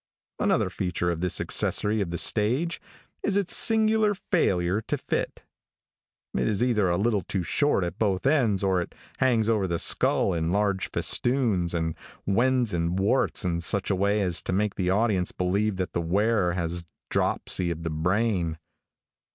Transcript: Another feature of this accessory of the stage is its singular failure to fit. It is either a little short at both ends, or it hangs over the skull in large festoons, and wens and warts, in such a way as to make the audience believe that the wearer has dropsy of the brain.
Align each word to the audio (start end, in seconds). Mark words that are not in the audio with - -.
Another 0.39 0.71
feature 0.71 1.11
of 1.11 1.21
this 1.21 1.39
accessory 1.39 2.01
of 2.01 2.09
the 2.09 2.17
stage 2.17 2.81
is 3.21 3.37
its 3.37 3.55
singular 3.55 4.15
failure 4.15 4.81
to 4.81 4.97
fit. 4.97 5.43
It 6.33 6.47
is 6.47 6.63
either 6.63 6.89
a 6.89 6.97
little 6.97 7.23
short 7.43 7.83
at 7.83 7.99
both 7.99 8.25
ends, 8.25 8.63
or 8.63 8.81
it 8.81 8.95
hangs 9.19 9.47
over 9.47 9.67
the 9.67 9.77
skull 9.77 10.33
in 10.33 10.51
large 10.51 10.89
festoons, 10.89 11.75
and 11.75 11.93
wens 12.25 12.73
and 12.73 12.97
warts, 12.97 13.45
in 13.45 13.61
such 13.61 13.91
a 13.91 13.95
way 13.95 14.23
as 14.23 14.41
to 14.41 14.53
make 14.53 14.73
the 14.73 14.89
audience 14.89 15.31
believe 15.31 15.75
that 15.75 15.93
the 15.93 16.01
wearer 16.01 16.53
has 16.53 16.83
dropsy 17.11 17.69
of 17.69 17.83
the 17.83 17.91
brain. 17.91 18.57